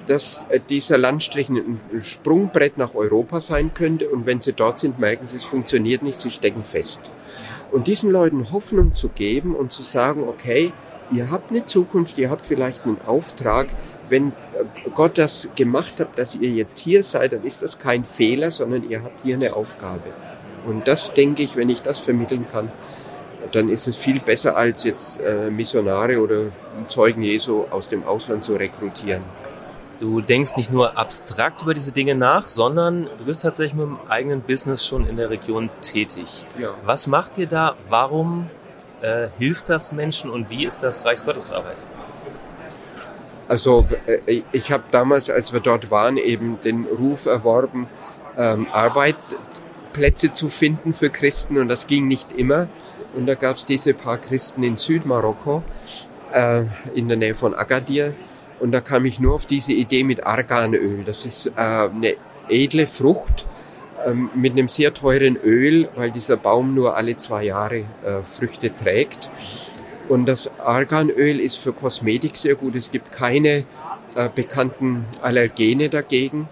dass 0.06 0.44
dieser 0.68 0.98
Landstrich 0.98 1.48
ein 1.48 1.80
Sprungbrett 2.00 2.78
nach 2.78 2.94
Europa 2.94 3.40
sein 3.40 3.74
könnte 3.74 4.08
und 4.08 4.26
wenn 4.26 4.40
sie 4.40 4.52
dort 4.52 4.78
sind, 4.78 4.98
merken 4.98 5.26
sie, 5.26 5.36
es 5.36 5.44
funktioniert 5.44 6.02
nicht, 6.02 6.20
sie 6.20 6.30
stecken 6.30 6.64
fest. 6.64 7.00
Und 7.70 7.86
diesen 7.86 8.10
Leuten 8.10 8.50
Hoffnung 8.52 8.94
zu 8.94 9.08
geben 9.08 9.54
und 9.54 9.72
zu 9.72 9.82
sagen, 9.82 10.24
okay, 10.28 10.72
ihr 11.12 11.30
habt 11.30 11.50
eine 11.50 11.66
Zukunft, 11.66 12.18
ihr 12.18 12.30
habt 12.30 12.44
vielleicht 12.44 12.84
einen 12.84 13.00
Auftrag, 13.06 13.68
wenn 14.08 14.32
Gott 14.94 15.18
das 15.18 15.48
gemacht 15.54 15.94
hat, 16.00 16.18
dass 16.18 16.34
ihr 16.34 16.50
jetzt 16.50 16.78
hier 16.78 17.02
seid, 17.02 17.32
dann 17.32 17.44
ist 17.44 17.62
das 17.62 17.78
kein 17.78 18.04
Fehler, 18.04 18.50
sondern 18.50 18.88
ihr 18.88 19.02
habt 19.02 19.22
hier 19.22 19.36
eine 19.36 19.54
Aufgabe. 19.54 20.12
Und 20.66 20.86
das 20.88 21.12
denke 21.12 21.42
ich, 21.42 21.56
wenn 21.56 21.68
ich 21.68 21.82
das 21.82 21.98
vermitteln 21.98 22.46
kann, 22.50 22.70
dann 23.52 23.68
ist 23.68 23.88
es 23.88 23.96
viel 23.96 24.20
besser, 24.20 24.56
als 24.56 24.84
jetzt 24.84 25.18
äh, 25.20 25.50
Missionare 25.50 26.20
oder 26.20 26.46
Zeugen 26.88 27.22
Jesu 27.22 27.64
aus 27.70 27.88
dem 27.88 28.04
Ausland 28.04 28.44
zu 28.44 28.54
rekrutieren. 28.54 29.22
Du 29.98 30.22
denkst 30.22 30.56
nicht 30.56 30.72
nur 30.72 30.96
abstrakt 30.96 31.62
über 31.62 31.74
diese 31.74 31.92
Dinge 31.92 32.14
nach, 32.14 32.48
sondern 32.48 33.08
du 33.18 33.24
bist 33.26 33.42
tatsächlich 33.42 33.74
mit 33.74 33.86
dem 33.86 33.98
eigenen 34.08 34.40
Business 34.40 34.86
schon 34.86 35.06
in 35.06 35.16
der 35.16 35.28
Region 35.28 35.68
tätig. 35.82 36.46
Ja. 36.58 36.70
Was 36.84 37.06
macht 37.06 37.36
ihr 37.36 37.46
da? 37.46 37.74
Warum 37.90 38.48
äh, 39.02 39.28
hilft 39.38 39.68
das 39.68 39.92
Menschen 39.92 40.30
und 40.30 40.48
wie 40.48 40.64
ist 40.64 40.82
das 40.82 41.04
Reichsgottesarbeit? 41.04 41.76
Also 43.46 43.86
äh, 44.06 44.42
ich 44.52 44.72
habe 44.72 44.84
damals, 44.90 45.28
als 45.28 45.52
wir 45.52 45.60
dort 45.60 45.90
waren, 45.90 46.16
eben 46.16 46.58
den 46.62 46.86
Ruf 46.86 47.26
erworben, 47.26 47.86
ähm, 48.38 48.68
Arbeitsplätze 49.90 50.32
zu 50.32 50.48
finden 50.48 50.92
für 50.92 51.10
Christen 51.10 51.58
und 51.58 51.68
das 51.68 51.86
ging 51.86 52.06
nicht 52.06 52.32
immer. 52.32 52.68
Und 53.14 53.26
da 53.26 53.34
gab 53.34 53.56
es 53.56 53.66
diese 53.66 53.92
paar 53.92 54.18
Christen 54.18 54.62
in 54.62 54.76
Südmarokko, 54.76 55.62
äh, 56.32 56.64
in 56.94 57.08
der 57.08 57.16
Nähe 57.16 57.34
von 57.34 57.54
Agadir. 57.54 58.14
Und 58.60 58.72
da 58.72 58.80
kam 58.80 59.04
ich 59.04 59.18
nur 59.18 59.34
auf 59.34 59.46
diese 59.46 59.72
Idee 59.72 60.04
mit 60.04 60.26
Arganöl. 60.26 61.02
Das 61.04 61.26
ist 61.26 61.46
äh, 61.46 61.50
eine 61.56 62.14
edle 62.48 62.86
Frucht 62.86 63.46
ähm, 64.06 64.30
mit 64.34 64.52
einem 64.52 64.68
sehr 64.68 64.94
teuren 64.94 65.36
Öl, 65.36 65.88
weil 65.96 66.12
dieser 66.12 66.36
Baum 66.36 66.74
nur 66.74 66.96
alle 66.96 67.16
zwei 67.16 67.44
Jahre 67.44 67.78
äh, 67.78 68.22
Früchte 68.24 68.72
trägt. 68.72 69.30
Und 70.08 70.26
das 70.26 70.50
Arganöl 70.60 71.40
ist 71.40 71.56
für 71.56 71.72
Kosmetik 71.72 72.36
sehr 72.36 72.54
gut. 72.54 72.76
Es 72.76 72.92
gibt 72.92 73.10
keine 73.10 73.64
äh, 74.14 74.28
bekannten 74.32 75.04
Allergene 75.20 75.88
dagegen. 75.88 76.48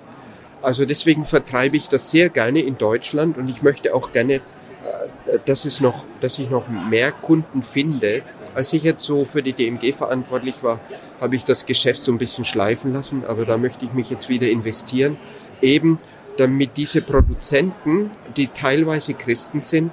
Also 0.62 0.84
deswegen 0.84 1.24
vertreibe 1.24 1.76
ich 1.76 1.88
das 1.88 2.10
sehr 2.10 2.28
gerne 2.28 2.60
in 2.60 2.78
Deutschland 2.78 3.38
und 3.38 3.48
ich 3.48 3.62
möchte 3.62 3.94
auch 3.94 4.12
gerne 4.12 4.40
äh, 4.84 5.38
dass, 5.44 5.64
es 5.64 5.80
noch, 5.80 6.06
dass 6.20 6.38
ich 6.38 6.48
noch 6.50 6.68
mehr 6.68 7.12
Kunden 7.12 7.62
finde. 7.62 8.22
Als 8.54 8.72
ich 8.72 8.82
jetzt 8.82 9.04
so 9.04 9.24
für 9.24 9.42
die 9.42 9.52
DMG 9.52 9.92
verantwortlich 9.94 10.62
war, 10.62 10.80
habe 11.20 11.36
ich 11.36 11.44
das 11.44 11.66
Geschäft 11.66 12.02
so 12.02 12.12
ein 12.12 12.18
bisschen 12.18 12.44
schleifen 12.44 12.92
lassen, 12.92 13.24
aber 13.26 13.44
da 13.44 13.58
möchte 13.58 13.84
ich 13.84 13.92
mich 13.92 14.08
jetzt 14.10 14.28
wieder 14.28 14.48
investieren, 14.48 15.18
eben 15.60 15.98
damit 16.38 16.76
diese 16.76 17.02
Produzenten, 17.02 18.10
die 18.36 18.48
teilweise 18.48 19.14
Christen 19.14 19.60
sind, 19.60 19.92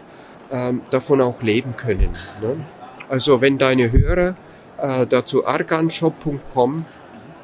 ähm, 0.51 0.81
davon 0.91 1.19
auch 1.21 1.41
leben 1.41 1.75
können. 1.75 2.11
Ne? 2.41 2.57
Also 3.09 3.41
wenn 3.41 3.57
deine 3.57 3.91
Hörer 3.91 4.35
äh, 4.77 5.05
dazu 5.07 5.45
arganshop.com 5.45 6.85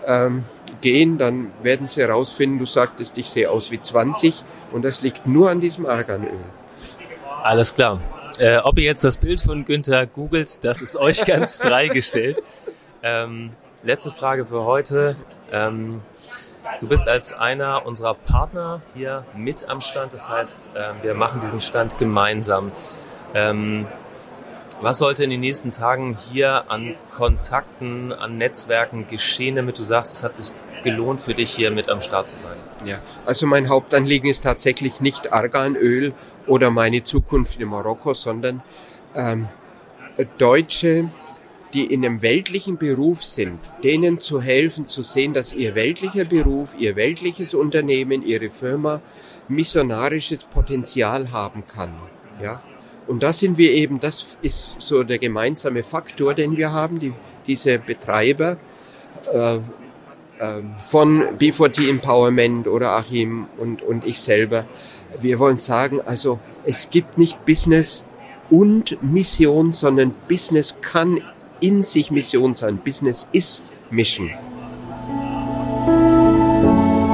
ähm, 0.08 0.44
gehen, 0.82 1.18
dann 1.18 1.52
werden 1.64 1.88
sie 1.88 2.02
herausfinden, 2.02 2.60
du 2.60 2.66
sagtest, 2.66 3.18
ich 3.18 3.30
sehe 3.30 3.50
aus 3.50 3.72
wie 3.72 3.80
20 3.80 4.44
und 4.72 4.84
das 4.84 5.02
liegt 5.02 5.26
nur 5.26 5.50
an 5.50 5.62
diesem 5.62 5.86
Arganöl. 5.86 6.40
Alles 7.44 7.74
klar. 7.74 8.00
Äh, 8.40 8.58
ob 8.60 8.78
ihr 8.78 8.86
jetzt 8.86 9.04
das 9.04 9.18
Bild 9.18 9.42
von 9.42 9.66
Günther 9.66 10.08
googelt, 10.08 10.64
das 10.64 10.82
ist 10.82 10.96
euch 10.96 11.26
ganz 11.26 11.58
freigestellt. 11.58 12.42
Ähm, 13.04 13.52
letzte 13.84 14.12
Frage 14.12 14.46
für 14.46 14.64
heute. 14.64 15.16
Ähm, 15.52 16.02
du 16.80 16.88
bist 16.88 17.08
als 17.08 17.34
einer 17.34 17.86
unserer 17.86 18.14
Partner 18.14 18.82
hier 18.94 19.26
mit 19.36 19.68
am 19.70 19.82
Stand. 19.82 20.14
Das 20.14 20.30
heißt, 20.30 20.72
äh, 20.76 21.04
wir 21.04 21.14
machen 21.14 21.42
diesen 21.42 21.62
Stand 21.62 21.98
gemeinsam. 21.98 22.72
Ähm, 23.34 23.88
was 24.82 24.98
sollte 24.98 25.24
in 25.24 25.30
den 25.30 25.42
nächsten 25.42 25.72
Tagen 25.72 26.18
hier 26.18 26.72
an 26.72 26.96
Kontakten, 27.16 28.14
an 28.14 28.38
Netzwerken 28.38 29.08
geschehen, 29.08 29.56
damit 29.56 29.78
du 29.78 29.84
sagst, 29.84 30.16
es 30.16 30.24
hat 30.24 30.36
sich 30.36 30.54
gelohnt 30.84 31.22
für 31.22 31.34
dich 31.34 31.52
hier 31.52 31.72
mit 31.72 31.90
am 31.90 32.02
Start 32.02 32.28
zu 32.28 32.40
sein? 32.40 32.58
Ja, 32.86 33.00
also 33.26 33.48
mein 33.48 33.70
Hauptanliegen 33.70 34.30
ist 34.30 34.44
tatsächlich 34.44 35.00
nicht 35.00 35.34
Arganöl 35.34 36.14
oder 36.48 36.72
meine 36.72 37.04
Zukunft 37.04 37.60
in 37.60 37.68
Marokko, 37.68 38.14
sondern 38.14 38.62
ähm, 39.16 39.48
Deutsche, 40.38 41.10
die 41.74 41.86
in 41.86 42.06
einem 42.06 42.22
weltlichen 42.22 42.78
Beruf 42.78 43.24
sind, 43.24 43.58
denen 43.84 44.20
zu 44.20 44.42
helfen, 44.42 44.88
zu 44.88 45.04
sehen, 45.04 45.34
dass 45.34 45.54
ihr 45.54 45.76
weltlicher 45.76 46.26
Beruf, 46.26 46.76
ihr 46.78 46.96
weltliches 46.96 47.54
Unternehmen, 47.54 48.24
ihre 48.26 48.50
Firma 48.50 49.02
missionarisches 49.48 50.44
Potenzial 50.44 51.32
haben 51.32 51.64
kann. 51.64 51.94
Ja, 52.42 52.62
und 53.08 53.24
da 53.24 53.34
sind 53.34 53.58
wir 53.58 53.72
eben, 53.72 54.00
das 54.00 54.38
ist 54.42 54.76
so 54.80 55.04
der 55.04 55.18
gemeinsame 55.18 55.84
Faktor, 55.84 56.34
den 56.34 56.58
wir 56.58 56.72
haben, 56.72 57.00
die, 57.00 57.14
diese 57.48 57.80
Betreiber 57.80 58.58
äh, 59.32 59.60
von 60.88 61.24
B4T 61.40 61.90
Empowerment 61.90 62.68
oder 62.68 62.92
Achim 62.92 63.48
und, 63.58 63.84
und 63.84 64.06
ich 64.06 64.20
selber. 64.20 64.66
Wir 65.22 65.40
wollen 65.40 65.60
sagen, 65.60 66.02
also 66.04 66.40
es 66.66 66.90
gibt 66.90 67.18
nicht 67.18 67.46
Business 67.46 68.06
und 68.50 69.02
Mission, 69.04 69.72
sondern 69.72 70.14
Business 70.28 70.76
kann 70.82 71.22
in 71.60 71.84
sich 71.84 72.12
Mission 72.12 72.54
sein. 72.54 72.78
Business 72.78 73.28
ist 73.32 73.62
Mission. 73.92 74.32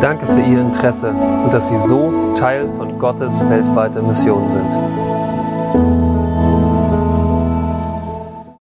Danke 0.02 0.28
für 0.28 0.40
Ihr 0.40 0.62
Interesse 0.62 1.10
und 1.10 1.54
dass 1.54 1.70
Sie 1.70 1.80
so 1.80 2.34
Teil 2.38 2.72
von 2.72 2.98
Gottes 3.00 3.40
weltweiter 3.50 4.02
Mission 4.04 4.50
sind. 4.50 5.27